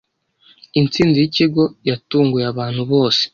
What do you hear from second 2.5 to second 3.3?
abantu bose.